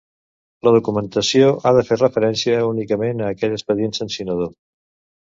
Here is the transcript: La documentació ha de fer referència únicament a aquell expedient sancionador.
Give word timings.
La 0.67 0.71
documentació 0.75 1.51
ha 1.71 1.75
de 1.79 1.85
fer 1.91 1.99
referència 2.01 2.59
únicament 2.73 3.25
a 3.27 3.31
aquell 3.37 3.57
expedient 3.63 3.99
sancionador. 4.03 4.55